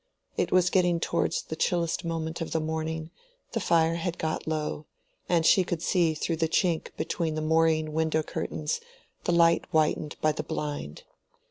[0.35, 3.11] It was getting towards the chillest moment of the morning,
[3.51, 4.87] the fire had got low,
[5.29, 8.81] and she could see through the chink between the moreen window curtains
[9.25, 11.03] the light whitened by the blind.